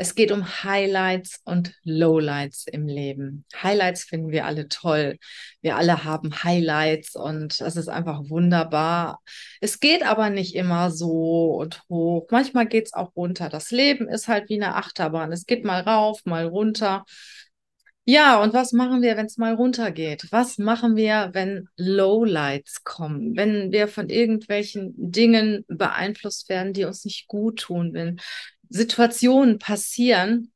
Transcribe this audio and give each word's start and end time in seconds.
Es 0.00 0.14
geht 0.14 0.32
um 0.32 0.64
Highlights 0.64 1.42
und 1.44 1.74
Lowlights 1.84 2.66
im 2.66 2.86
Leben. 2.86 3.44
Highlights 3.62 4.04
finden 4.04 4.30
wir 4.30 4.46
alle 4.46 4.66
toll. 4.66 5.18
Wir 5.60 5.76
alle 5.76 6.04
haben 6.04 6.42
Highlights 6.42 7.16
und 7.16 7.60
es 7.60 7.76
ist 7.76 7.88
einfach 7.88 8.22
wunderbar. 8.30 9.20
Es 9.60 9.78
geht 9.78 10.02
aber 10.02 10.30
nicht 10.30 10.54
immer 10.54 10.90
so 10.90 11.54
und 11.54 11.82
hoch. 11.90 12.26
Manchmal 12.30 12.66
geht 12.66 12.86
es 12.86 12.94
auch 12.94 13.14
runter. 13.14 13.50
Das 13.50 13.72
Leben 13.72 14.08
ist 14.08 14.26
halt 14.26 14.48
wie 14.48 14.54
eine 14.54 14.74
Achterbahn. 14.74 15.32
Es 15.32 15.44
geht 15.44 15.66
mal 15.66 15.82
rauf, 15.82 16.24
mal 16.24 16.46
runter. 16.46 17.04
Ja, 18.04 18.42
und 18.42 18.54
was 18.54 18.72
machen 18.72 19.02
wir, 19.02 19.16
wenn 19.16 19.26
es 19.26 19.36
mal 19.36 19.54
runtergeht? 19.54 20.26
Was 20.32 20.58
machen 20.58 20.96
wir, 20.96 21.30
wenn 21.32 21.68
Lowlights 21.76 22.82
kommen? 22.82 23.36
Wenn 23.36 23.70
wir 23.72 23.86
von 23.88 24.08
irgendwelchen 24.08 24.94
Dingen 24.96 25.64
beeinflusst 25.68 26.48
werden, 26.48 26.72
die 26.72 26.84
uns 26.84 27.04
nicht 27.04 27.28
gut 27.28 27.60
tun, 27.60 27.92
wenn 27.92 28.20
Situationen 28.68 29.58
passieren, 29.58 30.52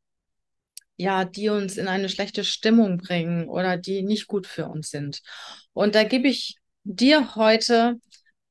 ja, 0.97 1.25
die 1.25 1.49
uns 1.49 1.77
in 1.77 1.89
eine 1.89 2.09
schlechte 2.09 2.45
Stimmung 2.45 2.99
bringen 2.99 3.49
oder 3.49 3.77
die 3.77 4.03
nicht 4.03 4.27
gut 4.27 4.47
für 4.47 4.67
uns 4.67 4.91
sind. 4.91 5.23
Und 5.73 5.95
da 5.95 6.05
gebe 6.05 6.29
ich 6.29 6.57
dir 6.85 7.35
heute 7.37 8.01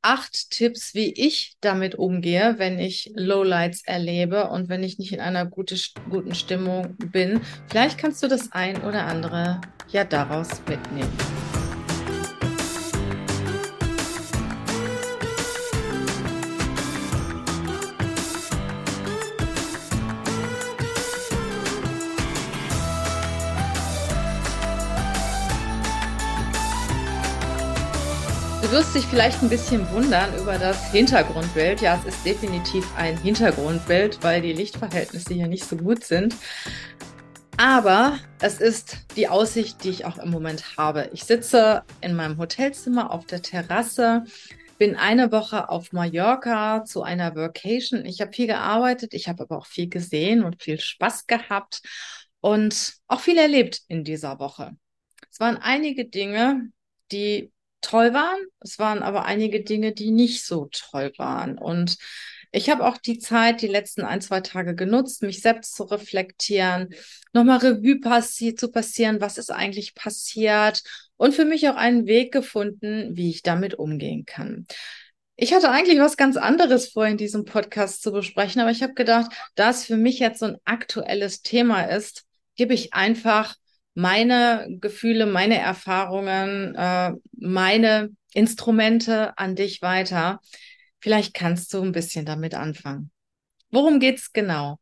acht 0.04 0.52
Tipps, 0.52 0.94
wie 0.94 1.12
ich 1.14 1.56
damit 1.62 1.96
umgehe, 1.96 2.56
wenn 2.58 2.78
ich 2.78 3.12
Lowlights 3.16 3.84
erlebe 3.86 4.50
und 4.50 4.70
wenn 4.70 4.84
ich 4.84 5.00
nicht 5.00 5.14
in 5.14 5.20
einer 5.20 5.46
gute, 5.46 5.76
guten 6.10 6.36
Stimmung 6.36 6.96
bin. 7.12 7.42
Vielleicht 7.70 7.98
kannst 7.98 8.22
du 8.22 8.28
das 8.28 8.52
ein 8.52 8.84
oder 8.84 9.06
andere 9.06 9.62
ja 9.90 10.04
daraus 10.04 10.50
mitnehmen. 10.68 11.53
Wirst 28.74 28.96
dich 28.96 29.06
vielleicht 29.06 29.44
ein 29.44 29.50
bisschen 29.50 29.88
wundern 29.92 30.36
über 30.36 30.58
das 30.58 30.92
Hintergrundbild. 30.92 31.82
Ja, 31.82 31.96
es 32.00 32.16
ist 32.16 32.26
definitiv 32.26 32.84
ein 32.98 33.16
Hintergrundbild, 33.22 34.24
weil 34.24 34.42
die 34.42 34.54
Lichtverhältnisse 34.54 35.36
hier 35.36 35.46
nicht 35.46 35.64
so 35.64 35.78
gut 35.78 36.04
sind. 36.04 36.36
Aber 37.56 38.18
es 38.42 38.60
ist 38.60 38.98
die 39.16 39.28
Aussicht, 39.28 39.84
die 39.84 39.92
ich 39.92 40.06
auch 40.06 40.18
im 40.18 40.32
Moment 40.32 40.76
habe. 40.76 41.12
Ich 41.14 41.26
sitze 41.26 41.84
in 42.02 42.16
meinem 42.16 42.40
Hotelzimmer 42.40 43.12
auf 43.12 43.28
der 43.28 43.44
Terrasse, 43.44 44.24
bin 44.80 44.96
eine 44.96 45.32
Woche 45.32 45.70
auf 45.70 45.92
Mallorca 45.92 46.84
zu 46.84 47.04
einer 47.04 47.36
Vacation. 47.36 48.08
Ich 48.08 48.22
habe 48.22 48.34
viel 48.34 48.48
gearbeitet, 48.48 49.14
ich 49.14 49.28
habe 49.28 49.44
aber 49.44 49.60
auch 49.60 49.68
viel 49.68 49.88
gesehen 49.88 50.44
und 50.44 50.64
viel 50.64 50.80
Spaß 50.80 51.28
gehabt 51.28 51.84
und 52.42 52.96
auch 53.08 53.20
viel 53.20 53.38
erlebt 53.38 53.82
in 53.88 54.04
dieser 54.04 54.40
Woche. 54.40 54.72
Es 55.30 55.40
waren 55.40 55.58
einige 55.58 56.06
Dinge, 56.06 56.70
die 57.12 57.53
toll 57.84 58.14
waren. 58.14 58.39
Es 58.59 58.80
waren 58.80 59.03
aber 59.03 59.26
einige 59.26 59.64
Dinge, 59.64 59.94
die 59.94 60.12
nicht 60.12 60.45
so 60.45 60.70
toll 60.72 61.14
waren. 61.17 61.58
Und 61.59 61.98
ich 62.52 62.70
habe 62.70 62.86
auch 62.86 62.98
die 62.98 63.17
Zeit, 63.17 63.62
die 63.62 63.67
letzten 63.67 64.02
ein, 64.02 64.22
zwei 64.22 64.42
Tage 64.42 64.76
genutzt, 64.76 65.23
mich 65.23 65.42
selbst 65.42 65.76
zu 65.76 65.84
reflektieren, 65.84 66.94
nochmal 67.34 67.58
Revue 67.58 68.00
passi 68.00 68.54
zu 68.54 68.70
passieren, 68.70 69.22
was 69.22 69.39
ist 69.39 69.52
eigentlich 69.52 69.95
passiert 69.95 70.84
und 71.17 71.34
für 71.34 71.45
mich 71.45 71.67
auch 71.67 71.76
einen 71.76 72.06
Weg 72.06 72.31
gefunden, 72.31 73.16
wie 73.16 73.31
ich 73.31 73.42
damit 73.42 73.73
umgehen 73.73 74.26
kann. 74.26 74.67
Ich 75.36 75.52
hatte 75.52 75.72
eigentlich 75.72 76.00
was 76.00 76.16
ganz 76.16 76.38
anderes 76.38 76.89
vor, 76.89 77.08
in 77.08 77.17
diesem 77.17 77.44
Podcast 77.44 78.04
zu 78.04 78.11
besprechen, 78.11 78.61
aber 78.61 78.70
ich 78.70 78.84
habe 78.84 78.94
gedacht, 78.94 79.31
da 79.56 79.72
es 79.72 79.86
für 79.86 79.98
mich 79.98 80.20
jetzt 80.20 80.39
so 80.39 80.45
ein 80.45 80.58
aktuelles 80.64 81.42
Thema 81.42 81.81
ist, 81.81 82.23
gebe 82.56 82.76
ich 82.76 82.94
einfach 82.94 83.56
meine 83.94 84.67
Gefühle, 84.81 85.25
meine 85.25 85.58
Erfahrungen, 85.59 86.75
äh, 86.75 87.11
meine 87.38 88.09
Instrumente 88.33 89.37
an 89.37 89.55
dich 89.55 89.81
weiter. 89.81 90.39
Vielleicht 90.99 91.33
kannst 91.33 91.73
du 91.73 91.81
ein 91.81 91.92
bisschen 91.92 92.26
damit 92.26 92.55
anfangen. 92.55 93.11
Worum 93.71 93.99
geht's 93.99 94.33
genau? 94.33 94.80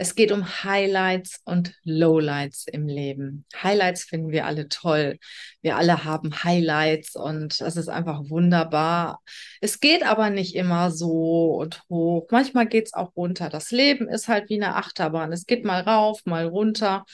Es 0.00 0.14
geht 0.14 0.30
um 0.30 0.62
Highlights 0.62 1.40
und 1.44 1.74
Lowlights 1.82 2.68
im 2.68 2.86
Leben. 2.86 3.44
Highlights 3.60 4.04
finden 4.04 4.30
wir 4.30 4.46
alle 4.46 4.68
toll. 4.68 5.18
Wir 5.60 5.76
alle 5.76 6.04
haben 6.04 6.44
Highlights 6.44 7.16
und 7.16 7.60
es 7.60 7.74
ist 7.74 7.88
einfach 7.88 8.20
wunderbar. 8.30 9.20
Es 9.60 9.80
geht 9.80 10.04
aber 10.04 10.30
nicht 10.30 10.54
immer 10.54 10.92
so 10.92 11.56
und 11.56 11.82
hoch. 11.88 12.28
Manchmal 12.30 12.68
geht's 12.68 12.94
auch 12.94 13.16
runter. 13.16 13.48
Das 13.48 13.72
Leben 13.72 14.08
ist 14.08 14.28
halt 14.28 14.48
wie 14.50 14.62
eine 14.62 14.76
Achterbahn. 14.76 15.32
Es 15.32 15.46
geht 15.46 15.64
mal 15.64 15.80
rauf, 15.80 16.20
mal 16.26 16.46
runter. 16.46 17.04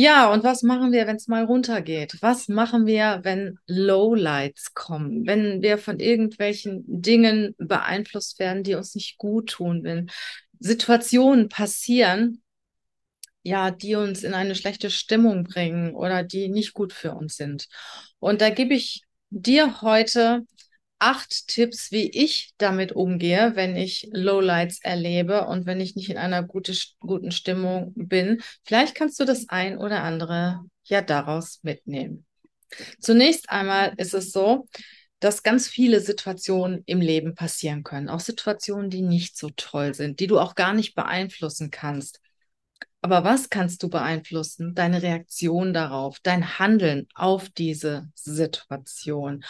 Ja, 0.00 0.32
und 0.32 0.44
was 0.44 0.62
machen 0.62 0.92
wir, 0.92 1.08
wenn 1.08 1.16
es 1.16 1.26
mal 1.26 1.42
runtergeht? 1.44 2.18
Was 2.20 2.46
machen 2.46 2.86
wir, 2.86 3.18
wenn 3.24 3.58
Lowlights 3.66 4.72
kommen? 4.72 5.26
Wenn 5.26 5.60
wir 5.60 5.76
von 5.76 5.98
irgendwelchen 5.98 6.84
Dingen 6.86 7.56
beeinflusst 7.58 8.38
werden, 8.38 8.62
die 8.62 8.76
uns 8.76 8.94
nicht 8.94 9.18
gut 9.18 9.50
tun, 9.50 9.82
wenn 9.82 10.08
Situationen 10.60 11.48
passieren, 11.48 12.42
ja, 13.42 13.72
die 13.72 13.96
uns 13.96 14.22
in 14.22 14.34
eine 14.34 14.54
schlechte 14.54 14.88
Stimmung 14.88 15.42
bringen 15.42 15.96
oder 15.96 16.22
die 16.22 16.48
nicht 16.48 16.74
gut 16.74 16.92
für 16.92 17.10
uns 17.14 17.34
sind. 17.34 17.66
Und 18.20 18.40
da 18.40 18.50
gebe 18.50 18.74
ich 18.74 19.02
dir 19.30 19.82
heute 19.82 20.46
acht 20.98 21.48
Tipps, 21.48 21.92
wie 21.92 22.10
ich 22.10 22.52
damit 22.58 22.92
umgehe, 22.92 23.52
wenn 23.54 23.76
ich 23.76 24.08
Lowlights 24.12 24.80
erlebe 24.82 25.46
und 25.46 25.66
wenn 25.66 25.80
ich 25.80 25.96
nicht 25.96 26.10
in 26.10 26.18
einer 26.18 26.42
gute, 26.42 26.74
guten 27.00 27.30
Stimmung 27.30 27.92
bin. 27.94 28.42
Vielleicht 28.64 28.94
kannst 28.94 29.20
du 29.20 29.24
das 29.24 29.48
ein 29.48 29.78
oder 29.78 30.02
andere 30.02 30.60
ja 30.84 31.02
daraus 31.02 31.60
mitnehmen. 31.62 32.26
Zunächst 33.00 33.50
einmal 33.50 33.94
ist 33.96 34.14
es 34.14 34.32
so, 34.32 34.66
dass 35.20 35.42
ganz 35.42 35.68
viele 35.68 36.00
Situationen 36.00 36.82
im 36.86 37.00
Leben 37.00 37.34
passieren 37.34 37.82
können, 37.82 38.08
auch 38.08 38.20
Situationen, 38.20 38.90
die 38.90 39.02
nicht 39.02 39.36
so 39.36 39.50
toll 39.56 39.94
sind, 39.94 40.20
die 40.20 40.26
du 40.26 40.38
auch 40.38 40.54
gar 40.54 40.74
nicht 40.74 40.94
beeinflussen 40.94 41.70
kannst. 41.70 42.20
Aber 43.00 43.22
was 43.22 43.48
kannst 43.48 43.82
du 43.82 43.88
beeinflussen? 43.88 44.74
Deine 44.74 45.02
Reaktion 45.02 45.72
darauf, 45.72 46.18
dein 46.22 46.58
Handeln 46.58 47.06
auf 47.14 47.48
diese 47.48 48.10
Situation. 48.14 49.44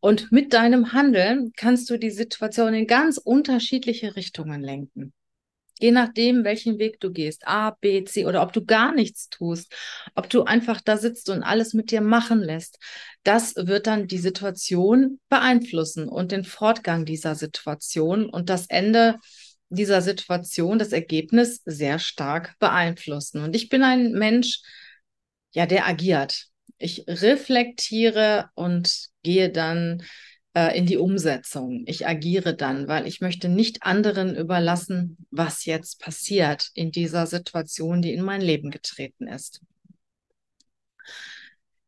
Und 0.00 0.32
mit 0.32 0.54
deinem 0.54 0.92
Handeln 0.92 1.52
kannst 1.54 1.90
du 1.90 1.98
die 1.98 2.10
Situation 2.10 2.72
in 2.72 2.86
ganz 2.86 3.18
unterschiedliche 3.18 4.16
Richtungen 4.16 4.62
lenken. 4.62 5.12
Je 5.80 5.90
nachdem, 5.90 6.44
welchen 6.44 6.78
Weg 6.78 7.00
du 7.00 7.10
gehst, 7.10 7.46
A, 7.46 7.70
B, 7.70 8.04
C 8.04 8.26
oder 8.26 8.42
ob 8.42 8.52
du 8.52 8.64
gar 8.64 8.94
nichts 8.94 9.28
tust, 9.28 9.74
ob 10.14 10.30
du 10.30 10.44
einfach 10.44 10.80
da 10.80 10.96
sitzt 10.96 11.28
und 11.30 11.42
alles 11.42 11.74
mit 11.74 11.90
dir 11.90 12.00
machen 12.00 12.40
lässt, 12.40 12.78
das 13.24 13.54
wird 13.56 13.86
dann 13.86 14.06
die 14.06 14.18
Situation 14.18 15.20
beeinflussen 15.28 16.08
und 16.08 16.32
den 16.32 16.44
Fortgang 16.44 17.04
dieser 17.04 17.34
Situation 17.34 18.30
und 18.30 18.50
das 18.50 18.66
Ende 18.66 19.18
dieser 19.68 20.02
Situation 20.02 20.78
das 20.78 20.92
Ergebnis 20.92 21.62
sehr 21.64 21.98
stark 21.98 22.58
beeinflussen. 22.58 23.42
Und 23.42 23.56
ich 23.56 23.68
bin 23.68 23.82
ein 23.82 24.12
Mensch, 24.12 24.60
ja, 25.52 25.66
der 25.66 25.86
agiert. 25.86 26.46
Ich 26.78 27.04
reflektiere 27.06 28.50
und 28.54 29.08
gehe 29.22 29.50
dann 29.50 30.02
äh, 30.54 30.76
in 30.76 30.86
die 30.86 30.96
Umsetzung. 30.96 31.84
Ich 31.86 32.06
agiere 32.06 32.54
dann, 32.54 32.88
weil 32.88 33.06
ich 33.06 33.20
möchte 33.20 33.48
nicht 33.48 33.82
anderen 33.82 34.36
überlassen, 34.36 35.16
was 35.30 35.64
jetzt 35.64 36.00
passiert 36.00 36.70
in 36.74 36.90
dieser 36.90 37.26
Situation, 37.26 38.02
die 38.02 38.12
in 38.12 38.22
mein 38.22 38.40
Leben 38.40 38.70
getreten 38.70 39.26
ist. 39.26 39.60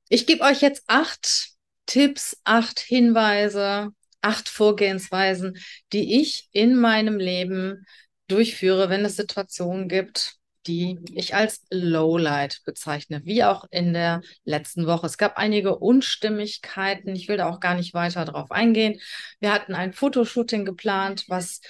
Ich 0.09 0.27
gebe 0.27 0.43
euch 0.43 0.61
jetzt 0.61 0.85
acht 0.87 1.51
Tipps, 1.87 2.41
acht 2.45 2.81
Hinweise, 2.81 3.91
acht 4.27 4.49
Vorgehensweisen, 4.49 5.57
die 5.93 6.21
ich 6.21 6.49
in 6.51 6.75
meinem 6.75 7.19
Leben 7.19 7.87
durchführe, 8.27 8.91
wenn 8.91 9.05
es 9.05 9.15
Situationen 9.15 9.89
gibt, 9.89 10.35
die 10.67 10.99
ich 11.15 11.37
als 11.37 11.63
Lowlight 11.71 12.63
bezeichne, 12.65 13.21
wie 13.25 13.45
auch 13.45 13.67
in 13.71 13.93
der 13.93 14.21
letzten 14.45 14.89
Woche. 14.89 15.07
Es 15.07 15.17
gab 15.17 15.39
einige 15.39 15.77
Unstimmigkeiten. 15.79 17.15
Ich 17.15 17.29
will 17.29 17.37
da 17.37 17.49
auch 17.49 17.61
gar 17.61 17.77
nicht 17.77 17.95
weiter 17.95 18.25
drauf 18.25 18.51
eingehen. 18.51 19.01
Wir 19.39 19.53
hatten 19.53 19.77
ein 19.77 19.93
Fotoshooting 19.93 20.65
geplant, 20.65 21.25
was 21.29 21.61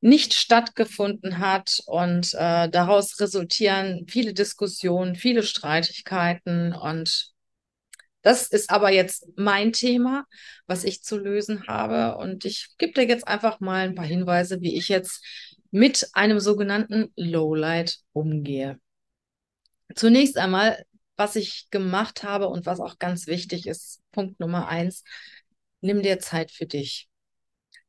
nicht 0.00 0.34
stattgefunden 0.34 1.40
hat 1.40 1.80
und 1.86 2.32
äh, 2.34 2.68
daraus 2.68 3.18
resultieren 3.18 4.06
viele 4.08 4.34
Diskussionen, 4.34 5.16
viele 5.16 5.42
Streitigkeiten 5.42 6.72
und 6.74 7.33
das 8.24 8.48
ist 8.48 8.70
aber 8.70 8.90
jetzt 8.90 9.28
mein 9.36 9.72
Thema, 9.74 10.24
was 10.66 10.84
ich 10.84 11.02
zu 11.02 11.18
lösen 11.18 11.68
habe. 11.68 12.16
Und 12.16 12.46
ich 12.46 12.70
gebe 12.78 12.94
dir 12.94 13.06
jetzt 13.06 13.28
einfach 13.28 13.60
mal 13.60 13.86
ein 13.86 13.94
paar 13.94 14.06
Hinweise, 14.06 14.62
wie 14.62 14.76
ich 14.76 14.88
jetzt 14.88 15.22
mit 15.70 16.08
einem 16.14 16.40
sogenannten 16.40 17.12
Lowlight 17.16 17.98
umgehe. 18.12 18.80
Zunächst 19.94 20.38
einmal, 20.38 20.86
was 21.16 21.36
ich 21.36 21.68
gemacht 21.70 22.22
habe 22.22 22.48
und 22.48 22.64
was 22.64 22.80
auch 22.80 22.98
ganz 22.98 23.26
wichtig 23.26 23.66
ist, 23.66 24.00
Punkt 24.10 24.40
Nummer 24.40 24.68
eins, 24.68 25.04
nimm 25.82 26.00
dir 26.00 26.18
Zeit 26.18 26.50
für 26.50 26.66
dich. 26.66 27.10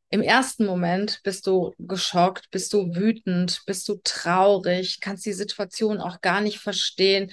Im 0.09 0.21
ersten 0.21 0.65
Moment 0.65 1.21
bist 1.23 1.47
du 1.47 1.73
geschockt, 1.77 2.51
bist 2.51 2.73
du 2.73 2.93
wütend, 2.93 3.61
bist 3.65 3.87
du 3.87 4.01
traurig, 4.03 4.99
kannst 4.99 5.25
die 5.25 5.33
Situation 5.33 6.01
auch 6.01 6.19
gar 6.19 6.41
nicht 6.41 6.59
verstehen, 6.59 7.31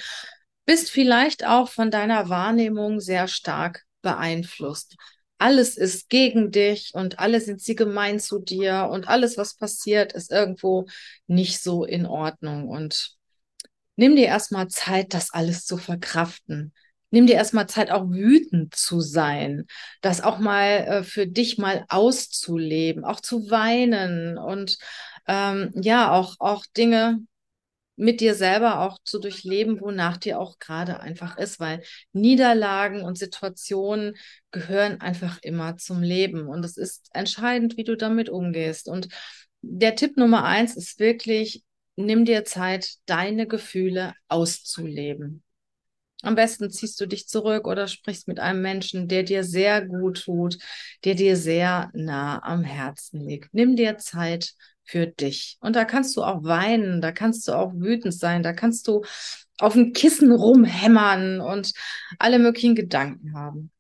bist 0.65 0.91
vielleicht 0.91 1.47
auch 1.47 1.69
von 1.69 1.91
deiner 1.91 2.29
Wahrnehmung 2.29 3.01
sehr 3.01 3.29
stark 3.29 3.85
beeinflusst. 4.03 4.97
Alles 5.39 5.77
ist 5.77 6.09
gegen 6.09 6.51
dich 6.53 6.91
und 6.95 7.19
alle 7.19 7.41
sind 7.41 7.61
sie 7.61 7.75
gemein 7.75 8.21
zu 8.21 8.39
dir 8.39 8.89
und 8.91 9.09
alles, 9.09 9.37
was 9.37 9.55
passiert, 9.55 10.13
ist 10.13 10.31
irgendwo 10.31 10.87
nicht 11.27 11.61
so 11.61 11.85
in 11.85 12.07
Ordnung. 12.07 12.69
Und 12.69 13.17
nimm 13.97 14.15
dir 14.15 14.27
erstmal 14.27 14.69
Zeit, 14.69 15.15
das 15.15 15.33
alles 15.33 15.65
zu 15.65 15.79
verkraften 15.79 16.73
nimm 17.13 17.27
dir 17.27 17.35
erstmal 17.35 17.69
Zeit, 17.69 17.91
auch 17.93 18.11
wütend 18.11 18.75
zu 18.75 19.01
sein, 19.01 19.67
das 20.01 20.23
auch 20.23 20.39
mal 20.39 20.67
äh, 20.67 21.03
für 21.05 21.27
dich 21.27 21.59
mal 21.59 21.85
auszuleben, 21.89 23.05
auch 23.05 23.21
zu 23.21 23.51
weinen 23.51 24.39
und 24.39 24.79
ähm, 25.29 25.71
ja, 25.75 26.11
auch, 26.11 26.37
auch 26.41 26.65
Dinge 26.77 27.21
mit 28.03 28.21
dir 28.21 28.35
selber 28.35 28.81
auch 28.81 28.99
zu 29.05 29.21
durchleben, 29.21 29.81
wonach 29.81 30.17
dir 30.17 30.41
auch 30.41 30.59
gerade 30.59 30.99
einfach 30.99 31.39
ist, 31.39 31.61
weil 31.61 31.83
Niederlagen 32.13 33.03
und 33.03 33.17
Situationen 33.17 34.17
gehören 34.51 35.01
einfach 35.01 35.39
immer 35.43 35.77
zum 35.77 36.03
Leben 36.03 36.49
und 36.49 36.65
es 36.65 36.77
ist 36.77 37.11
entscheidend, 37.13 37.77
wie 37.77 37.85
du 37.85 37.97
damit 37.97 38.29
umgehst. 38.29 38.89
Und 38.89 39.07
der 39.61 39.95
Tipp 39.95 40.17
Nummer 40.17 40.43
eins 40.45 40.77
ist 40.77 40.99
wirklich, 40.99 41.63
nimm 41.95 42.25
dir 42.25 42.45
Zeit, 42.45 42.95
deine 43.07 43.47
Gefühle 43.47 44.15
auszuleben. 44.27 45.45
Am 46.23 46.35
besten 46.35 46.71
ziehst 46.71 47.01
du 47.01 47.07
dich 47.07 47.29
zurück 47.29 47.69
oder 47.69 47.87
sprichst 47.87 48.27
mit 48.27 48.41
einem 48.41 48.63
Menschen, 48.63 49.07
der 49.07 49.23
dir 49.23 49.45
sehr 49.45 49.87
gut 49.87 50.25
tut, 50.25 50.59
der 51.05 51.15
dir 51.15 51.37
sehr 51.37 51.91
nah 51.95 52.43
am 52.43 52.65
Herzen 52.65 53.21
liegt. 53.21 53.55
Nimm 53.55 53.77
dir 53.77 53.97
Zeit 53.99 54.55
für 54.85 55.07
dich. 55.07 55.59
Und 55.61 55.77
da 55.77 55.85
kannst 55.85 56.17
du 56.17 56.23
auch 56.23 56.45
weinen, 56.45 57.01
da 57.01 57.13
kannst 57.13 57.47
du 57.49 57.53
auch 57.53 57.73
wütend 57.75 58.15
sein, 58.15 58.43
da 58.43 58.53
kannst 58.53 58.89
du 58.89 59.05
auf 59.59 59.75
dem 59.75 59.93
Kissen 59.93 60.33
rumhämmern 60.33 61.41
und 61.41 61.73
alle 62.19 62.39
möglichen 62.39 62.75
Gedanken 62.75 63.35
haben. 63.35 63.71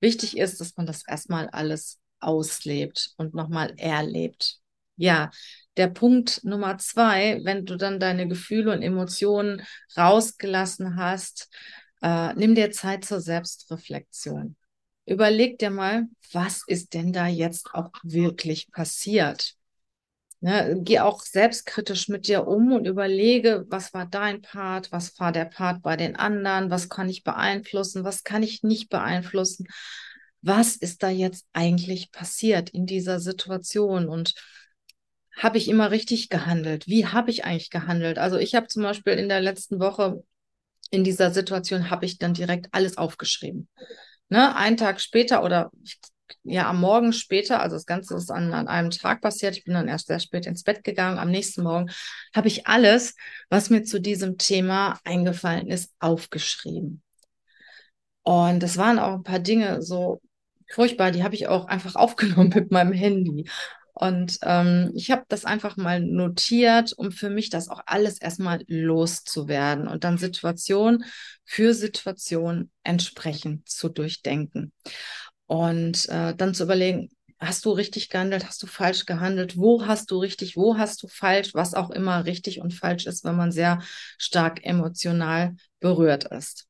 Wichtig 0.00 0.36
ist, 0.36 0.60
dass 0.60 0.76
man 0.76 0.86
das 0.86 1.06
erstmal 1.06 1.48
alles 1.48 2.00
auslebt 2.18 3.12
und 3.16 3.34
nochmal 3.34 3.74
erlebt. 3.76 4.58
Ja, 4.96 5.30
der 5.76 5.88
Punkt 5.88 6.44
Nummer 6.44 6.76
zwei, 6.78 7.40
wenn 7.44 7.64
du 7.64 7.76
dann 7.76 8.00
deine 8.00 8.28
Gefühle 8.28 8.72
und 8.72 8.82
Emotionen 8.82 9.62
rausgelassen 9.96 10.96
hast, 10.96 11.48
äh, 12.02 12.34
nimm 12.34 12.54
dir 12.54 12.70
Zeit 12.70 13.04
zur 13.04 13.20
Selbstreflexion. 13.20 14.56
Überleg 15.06 15.58
dir 15.58 15.70
mal, 15.70 16.06
was 16.32 16.62
ist 16.66 16.94
denn 16.94 17.12
da 17.12 17.26
jetzt 17.26 17.74
auch 17.74 17.92
wirklich 18.02 18.70
passiert? 18.70 19.54
Ne, 20.42 20.80
geh 20.82 21.00
auch 21.00 21.20
selbstkritisch 21.20 22.08
mit 22.08 22.26
dir 22.26 22.46
um 22.46 22.72
und 22.72 22.86
überlege, 22.86 23.66
was 23.68 23.92
war 23.92 24.06
dein 24.06 24.40
Part, 24.40 24.90
was 24.90 25.18
war 25.20 25.32
der 25.32 25.44
Part 25.44 25.82
bei 25.82 25.96
den 25.98 26.16
anderen, 26.16 26.70
was 26.70 26.88
kann 26.88 27.10
ich 27.10 27.24
beeinflussen, 27.24 28.04
was 28.04 28.24
kann 28.24 28.42
ich 28.42 28.62
nicht 28.62 28.88
beeinflussen, 28.88 29.66
was 30.40 30.76
ist 30.76 31.02
da 31.02 31.10
jetzt 31.10 31.46
eigentlich 31.52 32.10
passiert 32.10 32.70
in 32.70 32.86
dieser 32.86 33.20
Situation 33.20 34.08
und 34.08 34.34
habe 35.36 35.58
ich 35.58 35.68
immer 35.68 35.90
richtig 35.90 36.30
gehandelt? 36.30 36.86
Wie 36.86 37.06
habe 37.06 37.30
ich 37.30 37.44
eigentlich 37.44 37.70
gehandelt? 37.70 38.18
Also 38.18 38.38
ich 38.38 38.54
habe 38.54 38.66
zum 38.66 38.82
Beispiel 38.82 39.14
in 39.14 39.28
der 39.28 39.40
letzten 39.40 39.78
Woche 39.78 40.22
in 40.90 41.04
dieser 41.04 41.30
Situation 41.30 41.90
habe 41.90 42.06
ich 42.06 42.18
dann 42.18 42.34
direkt 42.34 42.68
alles 42.72 42.96
aufgeschrieben. 42.96 43.68
Ne, 44.30 44.56
einen 44.56 44.76
Tag 44.78 45.00
später 45.00 45.44
oder 45.44 45.70
ja 46.42 46.68
am 46.68 46.80
Morgen 46.80 47.12
später, 47.12 47.60
also 47.60 47.76
das 47.76 47.86
Ganze 47.86 48.16
ist 48.16 48.30
an, 48.30 48.52
an 48.52 48.68
einem 48.68 48.90
Tag 48.90 49.20
passiert, 49.20 49.56
ich 49.56 49.64
bin 49.64 49.74
dann 49.74 49.88
erst 49.88 50.08
sehr 50.08 50.20
spät 50.20 50.46
ins 50.46 50.62
Bett 50.62 50.84
gegangen, 50.84 51.18
am 51.18 51.30
nächsten 51.30 51.62
Morgen 51.62 51.90
habe 52.34 52.48
ich 52.48 52.66
alles, 52.66 53.14
was 53.48 53.70
mir 53.70 53.82
zu 53.84 54.00
diesem 54.00 54.38
Thema 54.38 54.98
eingefallen 55.04 55.68
ist, 55.68 55.92
aufgeschrieben. 55.98 57.02
Und 58.22 58.62
es 58.62 58.76
waren 58.76 58.98
auch 58.98 59.14
ein 59.14 59.22
paar 59.22 59.38
Dinge 59.38 59.82
so 59.82 60.20
furchtbar, 60.70 61.10
die 61.10 61.22
habe 61.22 61.34
ich 61.34 61.48
auch 61.48 61.66
einfach 61.66 61.94
aufgenommen 61.96 62.52
mit 62.54 62.70
meinem 62.70 62.92
Handy. 62.92 63.48
Und 63.92 64.38
ähm, 64.42 64.92
ich 64.94 65.10
habe 65.10 65.24
das 65.28 65.44
einfach 65.44 65.76
mal 65.76 66.00
notiert, 66.00 66.94
um 66.96 67.12
für 67.12 67.28
mich 67.28 67.50
das 67.50 67.68
auch 67.68 67.82
alles 67.84 68.18
erstmal 68.18 68.62
loszuwerden 68.66 69.88
und 69.88 70.04
dann 70.04 70.16
Situation 70.16 71.04
für 71.44 71.74
Situation 71.74 72.70
entsprechend 72.82 73.68
zu 73.68 73.90
durchdenken. 73.90 74.72
Und 75.50 76.08
äh, 76.10 76.32
dann 76.36 76.54
zu 76.54 76.62
überlegen, 76.62 77.10
hast 77.40 77.64
du 77.64 77.72
richtig 77.72 78.08
gehandelt, 78.08 78.46
hast 78.46 78.62
du 78.62 78.68
falsch 78.68 79.04
gehandelt, 79.04 79.56
wo 79.56 79.84
hast 79.84 80.12
du 80.12 80.18
richtig, 80.18 80.56
wo 80.56 80.78
hast 80.78 81.02
du 81.02 81.08
falsch, 81.08 81.54
was 81.54 81.74
auch 81.74 81.90
immer 81.90 82.24
richtig 82.24 82.60
und 82.60 82.72
falsch 82.72 83.06
ist, 83.06 83.24
wenn 83.24 83.34
man 83.34 83.50
sehr 83.50 83.82
stark 84.16 84.64
emotional 84.64 85.56
berührt 85.80 86.22
ist. 86.22 86.68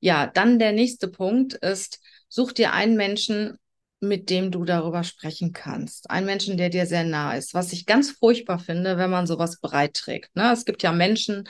Ja, 0.00 0.26
dann 0.26 0.58
der 0.58 0.72
nächste 0.72 1.08
Punkt 1.08 1.54
ist, 1.54 1.98
such 2.28 2.52
dir 2.52 2.74
einen 2.74 2.96
Menschen, 2.96 3.56
mit 4.00 4.28
dem 4.28 4.50
du 4.50 4.66
darüber 4.66 5.02
sprechen 5.02 5.54
kannst. 5.54 6.10
Ein 6.10 6.26
Menschen, 6.26 6.58
der 6.58 6.68
dir 6.68 6.84
sehr 6.84 7.04
nah 7.04 7.34
ist. 7.34 7.54
Was 7.54 7.72
ich 7.72 7.86
ganz 7.86 8.10
furchtbar 8.10 8.58
finde, 8.58 8.98
wenn 8.98 9.08
man 9.08 9.26
sowas 9.26 9.60
breit 9.62 9.94
trägt. 9.94 10.36
Ne? 10.36 10.52
Es 10.52 10.66
gibt 10.66 10.82
ja 10.82 10.92
Menschen, 10.92 11.44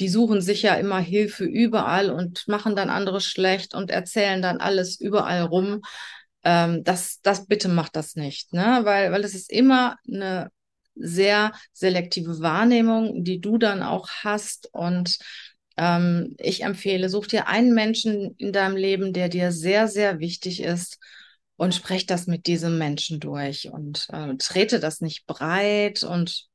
die 0.00 0.08
suchen 0.08 0.40
sich 0.40 0.62
ja 0.62 0.74
immer 0.74 0.98
Hilfe 0.98 1.44
überall 1.44 2.10
und 2.10 2.46
machen 2.48 2.74
dann 2.76 2.90
andere 2.90 3.20
schlecht 3.20 3.74
und 3.74 3.90
erzählen 3.90 4.42
dann 4.42 4.58
alles 4.58 5.00
überall 5.00 5.42
rum. 5.42 5.82
Ähm, 6.42 6.82
das, 6.84 7.20
das 7.22 7.46
bitte 7.46 7.68
macht 7.68 7.96
das 7.96 8.16
nicht, 8.16 8.52
ne? 8.52 8.80
Weil, 8.82 9.12
weil 9.12 9.24
es 9.24 9.34
ist 9.34 9.50
immer 9.50 9.96
eine 10.06 10.50
sehr 10.94 11.52
selektive 11.72 12.40
Wahrnehmung, 12.40 13.24
die 13.24 13.40
du 13.40 13.58
dann 13.58 13.82
auch 13.82 14.08
hast. 14.22 14.68
Und 14.72 15.18
ähm, 15.76 16.34
ich 16.38 16.62
empfehle, 16.62 17.08
such 17.08 17.26
dir 17.28 17.48
einen 17.48 17.74
Menschen 17.74 18.34
in 18.36 18.52
deinem 18.52 18.76
Leben, 18.76 19.12
der 19.12 19.28
dir 19.28 19.52
sehr, 19.52 19.88
sehr 19.88 20.20
wichtig 20.20 20.62
ist 20.62 20.98
und 21.56 21.74
spreche 21.74 22.06
das 22.06 22.26
mit 22.26 22.46
diesem 22.46 22.78
Menschen 22.78 23.20
durch 23.20 23.70
und 23.70 24.06
äh, 24.10 24.36
trete 24.36 24.80
das 24.80 25.00
nicht 25.00 25.26
breit 25.26 26.02
und 26.02 26.48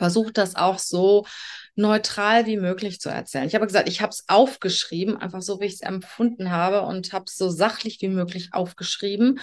versuche 0.00 0.32
das 0.32 0.56
auch 0.56 0.78
so 0.78 1.26
neutral 1.74 2.46
wie 2.46 2.56
möglich 2.56 3.00
zu 3.00 3.10
erzählen. 3.10 3.46
Ich 3.46 3.54
habe 3.54 3.66
gesagt, 3.66 3.86
ich 3.86 4.00
habe 4.00 4.08
es 4.08 4.24
aufgeschrieben, 4.28 5.18
einfach 5.18 5.42
so, 5.42 5.60
wie 5.60 5.66
ich 5.66 5.74
es 5.74 5.80
empfunden 5.82 6.50
habe 6.50 6.80
und 6.82 7.12
habe 7.12 7.26
es 7.28 7.36
so 7.36 7.50
sachlich 7.50 8.00
wie 8.00 8.08
möglich 8.08 8.48
aufgeschrieben. 8.52 9.40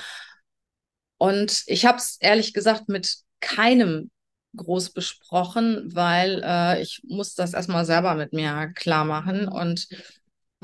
Und 1.19 1.61
ich 1.67 1.85
habe 1.85 1.99
es 1.99 2.17
ehrlich 2.19 2.55
gesagt 2.55 2.89
mit 2.89 3.17
keinem 3.39 4.09
groß 4.55 4.93
besprochen, 4.93 5.93
weil 5.93 6.41
äh, 6.43 6.81
ich 6.81 7.03
muss 7.07 7.35
das 7.35 7.53
erstmal 7.53 7.85
selber 7.85 8.15
mit 8.15 8.33
mir 8.33 8.71
klar 8.73 9.05
machen. 9.05 9.47
Und 9.47 9.87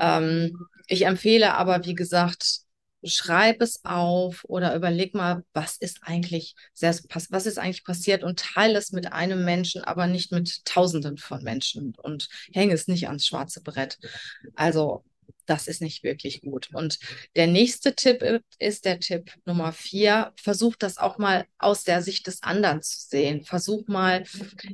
ähm, 0.00 0.58
ich 0.88 1.06
empfehle 1.06 1.54
aber, 1.54 1.84
wie 1.84 1.94
gesagt, 1.94 2.63
schreib 3.04 3.60
es 3.60 3.84
auf 3.84 4.44
oder 4.44 4.74
überleg 4.74 5.14
mal, 5.14 5.44
was 5.52 5.76
ist 5.76 6.00
eigentlich 6.02 6.54
was 6.80 7.46
ist 7.46 7.58
eigentlich 7.58 7.84
passiert 7.84 8.24
und 8.24 8.40
teile 8.40 8.78
es 8.78 8.92
mit 8.92 9.12
einem 9.12 9.44
Menschen, 9.44 9.82
aber 9.82 10.06
nicht 10.06 10.32
mit 10.32 10.64
Tausenden 10.64 11.18
von 11.18 11.42
Menschen 11.42 11.94
und 12.02 12.28
hänge 12.52 12.74
es 12.74 12.88
nicht 12.88 13.06
ans 13.06 13.26
schwarze 13.26 13.62
Brett. 13.62 13.98
Also 14.54 15.04
das 15.46 15.68
ist 15.68 15.82
nicht 15.82 16.02
wirklich 16.02 16.40
gut. 16.40 16.70
Und 16.72 16.98
der 17.36 17.46
nächste 17.46 17.94
Tipp 17.94 18.24
ist 18.58 18.84
der 18.84 19.00
Tipp 19.00 19.32
Nummer 19.44 19.72
vier. 19.72 20.32
Versuch 20.36 20.76
das 20.76 20.98
auch 20.98 21.18
mal 21.18 21.46
aus 21.58 21.84
der 21.84 22.02
Sicht 22.02 22.26
des 22.26 22.42
anderen 22.42 22.82
zu 22.82 23.08
sehen. 23.08 23.44
Versuch 23.44 23.86
mal, 23.86 24.24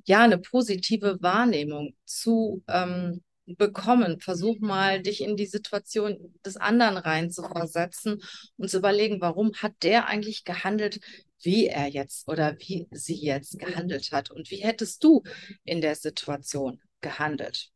ja, 0.05 0.23
eine 0.23 0.39
positive 0.39 1.19
Wahrnehmung 1.21 1.95
zu 2.05 2.63
ähm, 2.69 3.23
bekommen. 3.57 4.21
Versuch 4.21 4.61
mal, 4.61 5.03
dich 5.03 5.23
in 5.23 5.37
die 5.37 5.47
Situation 5.47 6.35
des 6.45 6.57
anderen 6.57 6.97
reinzuversetzen 6.97 8.23
und 8.57 8.71
zu 8.71 8.79
überlegen, 8.79 9.21
warum 9.21 9.53
hat 9.55 9.75
der 9.83 10.07
eigentlich 10.07 10.45
gehandelt, 10.45 11.01
wie 11.43 11.67
er 11.67 11.89
jetzt 11.89 12.29
oder 12.29 12.57
wie 12.59 12.87
sie 12.91 13.17
jetzt 13.17 13.59
gehandelt 13.59 14.13
hat 14.13 14.31
und 14.31 14.51
wie 14.51 14.63
hättest 14.63 15.03
du 15.05 15.23
in 15.65 15.81
der 15.81 15.95
Situation 15.95 16.81
gehandelt. 17.01 17.71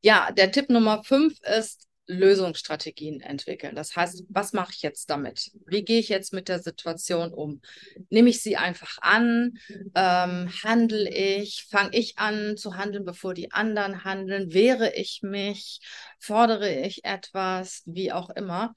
Ja, 0.00 0.30
der 0.32 0.50
Tipp 0.50 0.70
Nummer 0.70 1.04
fünf 1.04 1.38
ist, 1.42 1.89
Lösungsstrategien 2.06 3.20
entwickeln. 3.20 3.74
Das 3.76 3.94
heißt, 3.94 4.24
was 4.28 4.52
mache 4.52 4.72
ich 4.74 4.82
jetzt 4.82 5.10
damit? 5.10 5.52
Wie 5.66 5.84
gehe 5.84 6.00
ich 6.00 6.08
jetzt 6.08 6.32
mit 6.32 6.48
der 6.48 6.58
Situation 6.58 7.32
um? 7.32 7.60
Nehme 8.08 8.30
ich 8.30 8.42
sie 8.42 8.56
einfach 8.56 8.98
an? 9.00 9.58
Ähm, 9.94 10.50
handle 10.64 11.08
ich? 11.08 11.66
Fange 11.70 11.96
ich 11.96 12.18
an 12.18 12.56
zu 12.56 12.76
handeln, 12.76 13.04
bevor 13.04 13.34
die 13.34 13.52
anderen 13.52 14.04
handeln? 14.04 14.52
Wehre 14.52 14.94
ich 14.94 15.20
mich? 15.22 15.80
Fordere 16.18 16.72
ich 16.80 17.04
etwas? 17.04 17.82
Wie 17.86 18.12
auch 18.12 18.30
immer. 18.30 18.74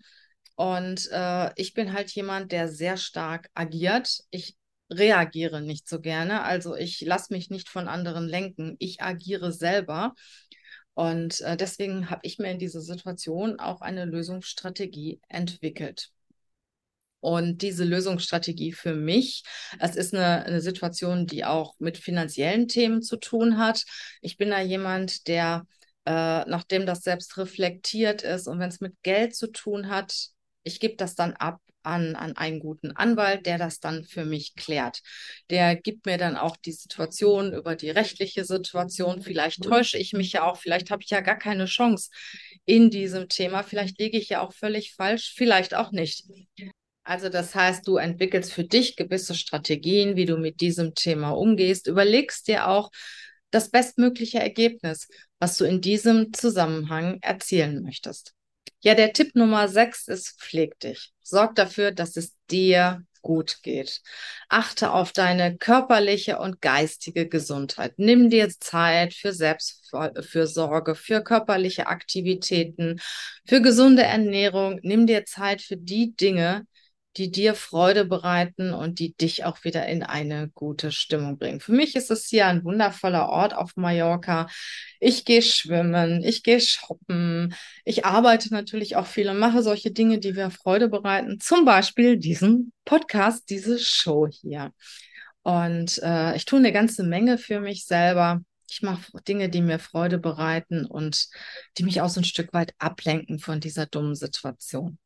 Und 0.55 1.09
äh, 1.11 1.51
ich 1.55 1.73
bin 1.73 1.93
halt 1.93 2.11
jemand, 2.11 2.51
der 2.51 2.67
sehr 2.67 2.97
stark 2.97 3.49
agiert. 3.55 4.19
Ich 4.29 4.55
reagiere 4.91 5.61
nicht 5.61 5.87
so 5.87 5.99
gerne. 5.99 6.43
Also 6.43 6.75
ich 6.75 7.01
lasse 7.01 7.33
mich 7.33 7.49
nicht 7.49 7.69
von 7.69 7.87
anderen 7.87 8.27
lenken. 8.27 8.75
Ich 8.79 9.01
agiere 9.01 9.51
selber. 9.51 10.13
Und 10.95 11.41
äh, 11.41 11.57
deswegen 11.57 12.09
habe 12.09 12.21
ich 12.23 12.37
mir 12.39 12.51
in 12.51 12.59
dieser 12.59 12.81
Situation 12.81 13.59
auch 13.59 13.81
eine 13.81 14.05
Lösungsstrategie 14.05 15.21
entwickelt. 15.27 16.11
Und 17.19 17.61
diese 17.61 17.85
Lösungsstrategie 17.85 18.73
für 18.73 18.95
mich, 18.95 19.43
es 19.79 19.95
ist 19.95 20.13
eine, 20.13 20.45
eine, 20.45 20.59
Situation, 20.59 21.25
die 21.25 21.45
auch 21.45 21.73
mit 21.79 21.97
finanziellen 21.97 22.67
Themen 22.67 23.01
zu 23.01 23.15
tun 23.15 23.57
hat. 23.57 23.85
Ich 24.19 24.35
bin 24.37 24.49
da 24.49 24.59
jemand, 24.59 25.27
der, 25.29 25.65
äh, 26.05 26.11
nachdem 26.45 26.85
das 26.85 27.01
selbst 27.01 27.37
reflektiert 27.37 28.23
ist 28.23 28.47
und 28.49 28.59
wenn 28.59 28.67
es 28.67 28.81
mit 28.81 29.01
Geld 29.03 29.37
zu 29.37 29.47
tun 29.47 29.89
hat, 29.89 30.33
ich 30.63 30.79
gebe 30.79 30.95
das 30.95 31.15
dann 31.15 31.33
ab 31.33 31.59
an, 31.83 32.15
an 32.15 32.35
einen 32.37 32.59
guten 32.59 32.91
Anwalt, 32.91 33.45
der 33.45 33.57
das 33.57 33.79
dann 33.79 34.03
für 34.03 34.25
mich 34.25 34.55
klärt. 34.55 35.01
Der 35.49 35.75
gibt 35.75 36.05
mir 36.05 36.17
dann 36.17 36.37
auch 36.37 36.57
die 36.57 36.71
Situation 36.71 37.53
über 37.53 37.75
die 37.75 37.89
rechtliche 37.89 38.45
Situation. 38.45 39.21
Vielleicht 39.21 39.63
täusche 39.63 39.97
ich 39.97 40.13
mich 40.13 40.31
ja 40.31 40.43
auch, 40.43 40.57
vielleicht 40.57 40.91
habe 40.91 41.03
ich 41.03 41.09
ja 41.09 41.21
gar 41.21 41.37
keine 41.37 41.65
Chance 41.65 42.09
in 42.65 42.89
diesem 42.89 43.27
Thema. 43.27 43.63
Vielleicht 43.63 43.99
liege 43.99 44.17
ich 44.17 44.29
ja 44.29 44.41
auch 44.41 44.53
völlig 44.53 44.93
falsch, 44.93 45.33
vielleicht 45.35 45.75
auch 45.75 45.91
nicht. 45.91 46.25
Also 47.03 47.27
das 47.27 47.53
heißt, 47.53 47.85
du 47.85 47.97
entwickelst 47.97 48.53
für 48.53 48.63
dich 48.63 48.95
gewisse 48.95 49.35
Strategien, 49.35 50.15
wie 50.15 50.25
du 50.25 50.37
mit 50.37 50.61
diesem 50.61 50.95
Thema 50.95 51.31
umgehst, 51.31 51.87
überlegst 51.87 52.47
dir 52.47 52.69
auch 52.69 52.91
das 53.51 53.69
bestmögliche 53.69 54.39
Ergebnis, 54.39 55.09
was 55.37 55.57
du 55.57 55.65
in 55.65 55.81
diesem 55.81 56.31
Zusammenhang 56.33 57.19
erzielen 57.21 57.83
möchtest. 57.83 58.33
Ja, 58.81 58.95
der 58.95 59.13
Tipp 59.13 59.35
Nummer 59.35 59.67
sechs 59.67 60.07
ist, 60.07 60.39
pfleg 60.41 60.79
dich. 60.79 61.11
Sorg 61.21 61.55
dafür, 61.55 61.91
dass 61.91 62.17
es 62.17 62.35
dir 62.51 63.03
gut 63.21 63.59
geht. 63.63 64.01
Achte 64.49 64.91
auf 64.91 65.13
deine 65.13 65.57
körperliche 65.57 66.37
und 66.39 66.61
geistige 66.61 67.27
Gesundheit. 67.27 67.93
Nimm 67.97 68.29
dir 68.29 68.49
Zeit 68.49 69.13
für 69.13 69.31
Selbstfürsorge, 69.31 70.93
für 70.95 71.23
körperliche 71.23 71.87
Aktivitäten, 71.87 72.99
für 73.47 73.61
gesunde 73.61 74.03
Ernährung. 74.03 74.79
Nimm 74.83 75.07
dir 75.07 75.25
Zeit 75.25 75.61
für 75.61 75.77
die 75.77 76.15
Dinge, 76.15 76.67
die 77.17 77.31
dir 77.31 77.53
Freude 77.53 78.05
bereiten 78.05 78.73
und 78.73 78.99
die 78.99 79.15
dich 79.15 79.45
auch 79.45 79.63
wieder 79.63 79.85
in 79.87 80.03
eine 80.03 80.49
gute 80.49 80.91
Stimmung 80.91 81.37
bringen. 81.37 81.59
Für 81.59 81.71
mich 81.71 81.95
ist 81.95 82.09
es 82.09 82.25
hier 82.27 82.47
ein 82.47 82.63
wundervoller 82.63 83.29
Ort 83.29 83.55
auf 83.55 83.75
Mallorca. 83.75 84.47
Ich 84.99 85.25
gehe 85.25 85.41
schwimmen, 85.41 86.23
ich 86.23 86.43
gehe 86.43 86.59
shoppen, 86.59 87.53
ich 87.85 88.05
arbeite 88.05 88.51
natürlich 88.51 88.95
auch 88.95 89.05
viel 89.05 89.29
und 89.29 89.37
mache 89.37 89.61
solche 89.61 89.91
Dinge, 89.91 90.19
die 90.19 90.33
mir 90.33 90.49
Freude 90.49 90.89
bereiten. 90.89 91.39
Zum 91.39 91.65
Beispiel 91.65 92.17
diesen 92.17 92.73
Podcast, 92.85 93.49
diese 93.49 93.77
Show 93.79 94.27
hier. 94.27 94.71
Und 95.43 96.01
äh, 96.01 96.35
ich 96.35 96.45
tue 96.45 96.59
eine 96.59 96.71
ganze 96.71 97.03
Menge 97.03 97.37
für 97.37 97.59
mich 97.59 97.85
selber. 97.85 98.41
Ich 98.69 98.81
mache 98.81 99.21
Dinge, 99.27 99.49
die 99.49 99.61
mir 99.61 99.77
Freude 99.77 100.17
bereiten 100.17 100.85
und 100.85 101.27
die 101.77 101.83
mich 101.83 102.01
auch 102.01 102.09
so 102.09 102.21
ein 102.21 102.25
Stück 102.25 102.53
weit 102.53 102.73
ablenken 102.79 103.37
von 103.37 103.59
dieser 103.59 103.85
dummen 103.85 104.15
Situation. 104.15 104.97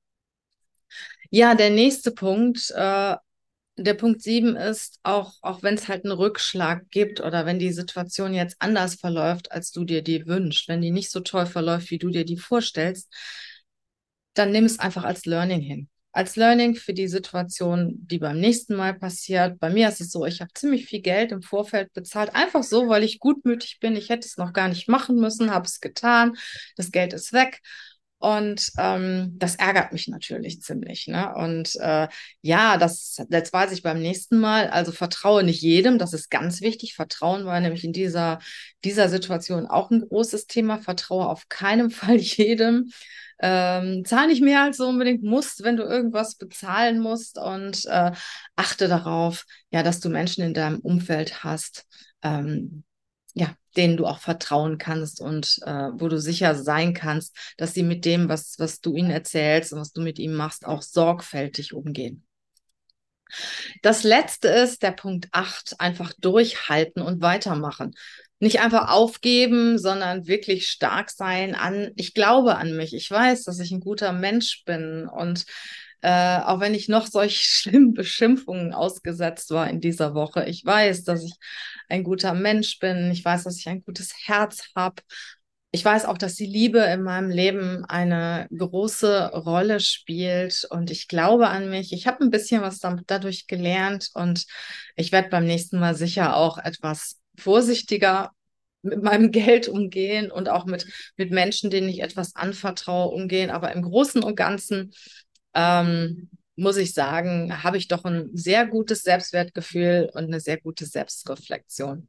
Ja, 1.29 1.55
der 1.55 1.69
nächste 1.69 2.11
Punkt, 2.11 2.71
äh, 2.75 3.15
der 3.77 3.93
Punkt 3.95 4.21
sieben 4.23 4.55
ist, 4.55 4.99
auch, 5.03 5.33
auch 5.41 5.63
wenn 5.63 5.75
es 5.75 5.87
halt 5.87 6.03
einen 6.05 6.13
Rückschlag 6.13 6.89
gibt 6.91 7.21
oder 7.21 7.45
wenn 7.45 7.59
die 7.59 7.71
Situation 7.73 8.33
jetzt 8.33 8.57
anders 8.59 8.95
verläuft, 8.95 9.51
als 9.51 9.71
du 9.71 9.85
dir 9.85 10.01
die 10.03 10.25
wünschst, 10.27 10.67
wenn 10.67 10.81
die 10.81 10.91
nicht 10.91 11.11
so 11.11 11.19
toll 11.21 11.45
verläuft, 11.45 11.91
wie 11.91 11.99
du 11.99 12.09
dir 12.09 12.25
die 12.25 12.37
vorstellst, 12.37 13.09
dann 14.33 14.51
nimm 14.51 14.65
es 14.65 14.79
einfach 14.79 15.03
als 15.03 15.25
Learning 15.25 15.61
hin. 15.61 15.89
Als 16.11 16.35
Learning 16.35 16.75
für 16.75 16.93
die 16.93 17.07
Situation, 17.07 17.93
die 18.07 18.17
beim 18.17 18.39
nächsten 18.39 18.75
Mal 18.75 18.93
passiert. 18.95 19.59
Bei 19.59 19.69
mir 19.69 19.87
ist 19.87 20.01
es 20.01 20.11
so, 20.11 20.25
ich 20.25 20.41
habe 20.41 20.51
ziemlich 20.53 20.85
viel 20.87 21.01
Geld 21.01 21.31
im 21.31 21.43
Vorfeld 21.43 21.93
bezahlt, 21.93 22.33
einfach 22.33 22.63
so, 22.63 22.87
weil 22.87 23.03
ich 23.03 23.19
gutmütig 23.19 23.79
bin. 23.79 23.95
Ich 23.95 24.09
hätte 24.09 24.27
es 24.27 24.37
noch 24.37 24.53
gar 24.53 24.67
nicht 24.67 24.87
machen 24.89 25.17
müssen, 25.17 25.51
habe 25.51 25.65
es 25.67 25.79
getan. 25.79 26.35
Das 26.75 26.91
Geld 26.91 27.13
ist 27.13 27.33
weg. 27.33 27.61
Und 28.19 28.71
ähm, 28.79 29.35
das 29.37 29.55
ärgert 29.55 29.93
mich 29.93 30.07
natürlich 30.07 30.61
ziemlich. 30.61 31.07
Ne? 31.07 31.33
Und 31.35 31.75
äh, 31.75 32.07
ja, 32.41 32.77
das, 32.77 33.21
das 33.29 33.53
weiß 33.53 33.71
ich 33.71 33.83
beim 33.83 33.99
nächsten 33.99 34.39
Mal. 34.39 34.69
Also 34.69 34.91
vertraue 34.91 35.43
nicht 35.43 35.61
jedem, 35.61 35.99
das 35.99 36.13
ist 36.13 36.31
ganz 36.31 36.61
wichtig. 36.61 36.95
Vertrauen 36.95 37.45
war 37.45 37.59
nämlich 37.59 37.83
in 37.83 37.93
dieser, 37.93 38.39
dieser 38.83 39.09
Situation 39.09 39.67
auch 39.67 39.91
ein 39.91 40.01
großes 40.01 40.47
Thema. 40.47 40.79
Vertraue 40.79 41.27
auf 41.27 41.47
keinen 41.47 41.89
Fall 41.91 42.17
jedem. 42.17 42.91
Ähm, 43.39 44.03
zahl 44.03 44.25
nicht 44.27 44.41
mehr 44.41 44.63
als 44.63 44.77
du 44.77 44.85
unbedingt 44.85 45.21
musst, 45.21 45.63
wenn 45.63 45.77
du 45.77 45.83
irgendwas 45.83 46.35
bezahlen 46.35 46.99
musst 46.99 47.37
und 47.37 47.85
äh, 47.85 48.11
achte 48.55 48.87
darauf, 48.87 49.45
ja, 49.69 49.83
dass 49.83 49.99
du 49.99 50.09
Menschen 50.09 50.43
in 50.43 50.55
deinem 50.55 50.79
Umfeld 50.79 51.43
hast, 51.43 51.85
ähm, 52.23 52.83
ja, 53.37 53.55
denen 53.75 53.97
du 53.97 54.05
auch 54.05 54.19
vertrauen 54.19 54.77
kannst 54.77 55.21
und 55.21 55.59
äh, 55.63 55.89
wo 55.93 56.07
du 56.07 56.19
sicher 56.19 56.55
sein 56.55 56.93
kannst, 56.93 57.35
dass 57.57 57.73
sie 57.73 57.83
mit 57.83 58.05
dem, 58.05 58.27
was, 58.29 58.55
was 58.57 58.81
du 58.81 58.95
ihnen 58.95 59.11
erzählst 59.11 59.73
und 59.73 59.79
was 59.79 59.93
du 59.93 60.01
mit 60.01 60.19
ihm 60.19 60.33
machst, 60.33 60.65
auch 60.65 60.81
sorgfältig 60.81 61.73
umgehen. 61.73 62.23
Das 63.81 64.03
letzte 64.03 64.47
ist 64.47 64.83
der 64.83 64.91
Punkt 64.91 65.27
8, 65.31 65.79
einfach 65.79 66.13
durchhalten 66.19 67.01
und 67.01 67.21
weitermachen. 67.21 67.93
Nicht 68.39 68.61
einfach 68.61 68.89
aufgeben, 68.89 69.77
sondern 69.77 70.27
wirklich 70.27 70.67
stark 70.67 71.09
sein 71.09 71.53
an, 71.55 71.91
ich 71.95 72.13
glaube 72.13 72.55
an 72.55 72.75
mich, 72.75 72.93
ich 72.93 73.09
weiß, 73.09 73.43
dass 73.43 73.59
ich 73.59 73.71
ein 73.71 73.79
guter 73.79 74.13
Mensch 74.13 74.63
bin 74.65 75.07
und 75.07 75.45
äh, 76.01 76.39
auch 76.39 76.59
wenn 76.59 76.73
ich 76.73 76.87
noch 76.87 77.07
solch 77.07 77.39
schlimmen 77.41 77.93
Beschimpfungen 77.93 78.73
ausgesetzt 78.73 79.51
war 79.51 79.69
in 79.69 79.81
dieser 79.81 80.13
Woche. 80.13 80.45
Ich 80.45 80.65
weiß, 80.65 81.03
dass 81.03 81.23
ich 81.23 81.33
ein 81.89 82.03
guter 82.03 82.33
Mensch 82.33 82.79
bin. 82.79 83.11
Ich 83.11 83.23
weiß, 83.23 83.43
dass 83.43 83.57
ich 83.57 83.67
ein 83.67 83.83
gutes 83.83 84.13
Herz 84.25 84.69
habe. 84.75 85.01
Ich 85.71 85.83
weiß 85.83 86.05
auch, 86.05 86.17
dass 86.17 86.35
die 86.35 86.45
Liebe 86.45 86.79
in 86.79 87.03
meinem 87.03 87.29
Leben 87.29 87.83
eine 87.85 88.47
große 88.57 89.31
Rolle 89.33 89.79
spielt 89.79 90.65
und 90.69 90.89
ich 90.89 91.07
glaube 91.07 91.49
an 91.49 91.69
mich. 91.69 91.91
Ich 91.93 92.07
habe 92.07 92.23
ein 92.23 92.31
bisschen 92.31 92.61
was 92.61 92.79
dadurch 92.79 93.47
gelernt 93.47 94.09
und 94.13 94.45
ich 94.95 95.11
werde 95.11 95.29
beim 95.29 95.45
nächsten 95.45 95.77
Mal 95.79 95.93
sicher 95.93 96.35
auch 96.35 96.57
etwas 96.57 97.19
vorsichtiger 97.37 98.31
mit 98.81 99.03
meinem 99.03 99.31
Geld 99.31 99.67
umgehen 99.67 100.31
und 100.31 100.49
auch 100.49 100.65
mit, 100.65 100.87
mit 101.17 101.31
Menschen, 101.31 101.69
denen 101.69 101.89
ich 101.89 102.01
etwas 102.01 102.35
anvertraue, 102.35 103.09
umgehen. 103.13 103.49
Aber 103.49 103.71
im 103.73 103.81
Großen 103.81 104.23
und 104.23 104.35
Ganzen 104.35 104.93
ähm, 105.53 106.29
muss 106.55 106.77
ich 106.77 106.93
sagen, 106.93 107.63
habe 107.63 107.77
ich 107.77 107.87
doch 107.87 108.03
ein 108.05 108.29
sehr 108.33 108.65
gutes 108.67 109.03
Selbstwertgefühl 109.03 110.09
und 110.13 110.25
eine 110.25 110.39
sehr 110.39 110.59
gute 110.59 110.85
Selbstreflexion. 110.85 112.07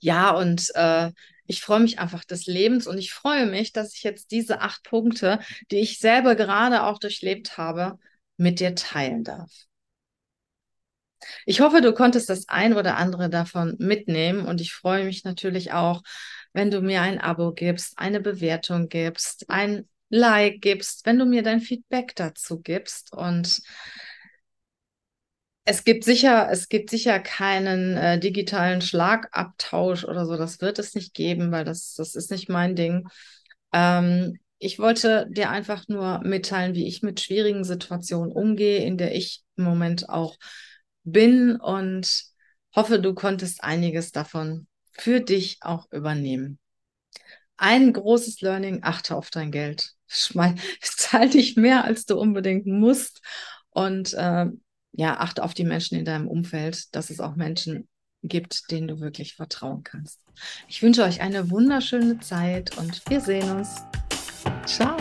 Ja, 0.00 0.30
und 0.32 0.70
äh, 0.74 1.10
ich 1.46 1.60
freue 1.62 1.80
mich 1.80 1.98
einfach 1.98 2.24
des 2.24 2.46
Lebens 2.46 2.86
und 2.86 2.98
ich 2.98 3.12
freue 3.12 3.46
mich, 3.46 3.72
dass 3.72 3.94
ich 3.94 4.02
jetzt 4.02 4.30
diese 4.30 4.60
acht 4.60 4.82
Punkte, 4.84 5.38
die 5.70 5.78
ich 5.78 5.98
selber 5.98 6.36
gerade 6.36 6.84
auch 6.84 6.98
durchlebt 6.98 7.58
habe, 7.58 7.98
mit 8.36 8.60
dir 8.60 8.74
teilen 8.74 9.24
darf. 9.24 9.50
Ich 11.46 11.60
hoffe, 11.60 11.80
du 11.80 11.92
konntest 11.92 12.28
das 12.28 12.48
ein 12.48 12.74
oder 12.74 12.96
andere 12.96 13.30
davon 13.30 13.76
mitnehmen 13.78 14.46
und 14.46 14.60
ich 14.60 14.72
freue 14.74 15.04
mich 15.04 15.24
natürlich 15.24 15.72
auch, 15.72 16.02
wenn 16.52 16.70
du 16.70 16.80
mir 16.80 17.02
ein 17.02 17.18
Abo 17.20 17.52
gibst, 17.52 17.98
eine 17.98 18.20
Bewertung 18.20 18.88
gibst, 18.88 19.48
ein 19.50 19.88
Like 20.14 20.60
gibst, 20.60 21.06
wenn 21.06 21.18
du 21.18 21.26
mir 21.26 21.42
dein 21.42 21.60
Feedback 21.60 22.14
dazu 22.14 22.60
gibst. 22.60 23.12
Und 23.12 23.62
es 25.64 25.82
gibt 25.82 26.04
sicher, 26.04 26.48
es 26.52 26.68
gibt 26.68 26.88
sicher 26.90 27.18
keinen 27.18 27.96
äh, 27.96 28.20
digitalen 28.20 28.80
Schlagabtausch 28.80 30.04
oder 30.04 30.24
so. 30.24 30.36
Das 30.36 30.60
wird 30.60 30.78
es 30.78 30.94
nicht 30.94 31.14
geben, 31.14 31.50
weil 31.50 31.64
das, 31.64 31.94
das 31.94 32.14
ist 32.14 32.30
nicht 32.30 32.48
mein 32.48 32.76
Ding. 32.76 33.08
Ähm, 33.72 34.38
ich 34.58 34.78
wollte 34.78 35.26
dir 35.30 35.50
einfach 35.50 35.88
nur 35.88 36.20
mitteilen, 36.20 36.76
wie 36.76 36.86
ich 36.86 37.02
mit 37.02 37.20
schwierigen 37.20 37.64
Situationen 37.64 38.30
umgehe, 38.30 38.84
in 38.84 38.96
der 38.96 39.16
ich 39.16 39.42
im 39.56 39.64
Moment 39.64 40.08
auch 40.08 40.36
bin 41.02 41.56
und 41.56 42.24
hoffe, 42.74 43.00
du 43.00 43.14
konntest 43.14 43.64
einiges 43.64 44.12
davon 44.12 44.68
für 44.92 45.20
dich 45.20 45.58
auch 45.60 45.90
übernehmen. 45.90 46.60
Ein 47.56 47.92
großes 47.92 48.40
Learning, 48.40 48.80
achte 48.82 49.16
auf 49.16 49.30
dein 49.30 49.50
Geld. 49.50 49.92
Zahl 50.80 51.28
dich 51.28 51.56
mehr, 51.56 51.84
als 51.84 52.06
du 52.06 52.18
unbedingt 52.18 52.66
musst. 52.66 53.20
Und 53.70 54.14
äh, 54.14 54.46
ja, 54.92 55.18
achte 55.18 55.42
auf 55.42 55.54
die 55.54 55.64
Menschen 55.64 55.98
in 55.98 56.04
deinem 56.04 56.28
Umfeld, 56.28 56.94
dass 56.94 57.10
es 57.10 57.20
auch 57.20 57.36
Menschen 57.36 57.88
gibt, 58.22 58.70
denen 58.70 58.88
du 58.88 59.00
wirklich 59.00 59.34
vertrauen 59.34 59.82
kannst. 59.82 60.20
Ich 60.68 60.82
wünsche 60.82 61.02
euch 61.02 61.20
eine 61.20 61.50
wunderschöne 61.50 62.20
Zeit 62.20 62.76
und 62.78 63.02
wir 63.08 63.20
sehen 63.20 63.50
uns. 63.50 63.82
Ciao. 64.66 64.96